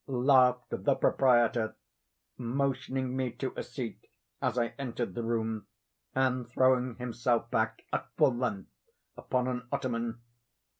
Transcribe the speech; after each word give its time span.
ha!"—laughed 0.07 0.71
the 0.83 0.95
proprietor, 0.95 1.75
motioning 2.35 3.15
me 3.15 3.29
to 3.29 3.53
a 3.55 3.61
seat 3.61 4.07
as 4.41 4.57
I 4.57 4.73
entered 4.79 5.13
the 5.13 5.21
room, 5.21 5.67
and 6.15 6.49
throwing 6.49 6.95
himself 6.95 7.51
back 7.51 7.83
at 7.93 8.07
full 8.17 8.33
length 8.35 8.71
upon 9.15 9.47
an 9.47 9.67
ottoman. 9.71 10.19